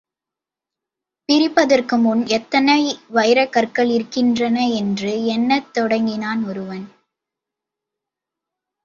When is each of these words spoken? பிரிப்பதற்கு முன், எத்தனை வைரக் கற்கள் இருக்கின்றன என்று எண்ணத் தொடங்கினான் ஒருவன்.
பிரிப்பதற்கு 1.29 1.97
முன், 1.97 2.25
எத்தனை 2.27 2.77
வைரக் 3.13 3.51
கற்கள் 3.51 3.89
இருக்கின்றன 3.89 4.67
என்று 4.69 5.25
எண்ணத் 5.25 5.73
தொடங்கினான் 5.73 6.43
ஒருவன். 6.43 6.85